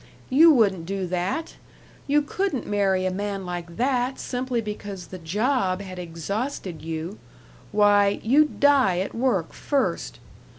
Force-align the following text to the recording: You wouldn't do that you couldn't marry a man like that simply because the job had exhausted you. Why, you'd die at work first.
You 0.31 0.51
wouldn't 0.51 0.87
do 0.87 1.05
that 1.05 1.57
you 2.07 2.23
couldn't 2.23 2.65
marry 2.65 3.05
a 3.05 3.11
man 3.13 3.45
like 3.45 3.77
that 3.77 4.17
simply 4.17 4.59
because 4.59 5.05
the 5.05 5.19
job 5.19 5.79
had 5.83 5.99
exhausted 5.99 6.81
you. 6.81 7.19
Why, 7.71 8.19
you'd 8.23 8.59
die 8.59 8.97
at 9.01 9.13
work 9.13 9.53
first. 9.53 10.17